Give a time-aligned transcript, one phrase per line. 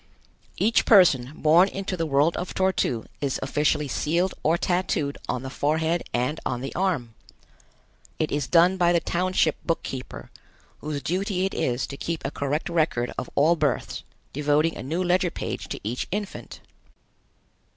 [0.57, 5.43] Each person born into the world of Tor tu is officially sealed or tattooed on
[5.43, 7.13] the forehead and on the arm.
[8.17, 10.31] It is done by the township book keeper,
[10.79, 14.01] whose duty it is to keep a correct record of all births,
[14.33, 16.61] devoting a new ledger page to each infant.